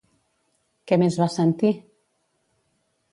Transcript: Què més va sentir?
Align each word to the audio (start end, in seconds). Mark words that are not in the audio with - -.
Què 0.91 0.97
més 1.01 1.17
va 1.23 1.27
sentir? 1.33 1.71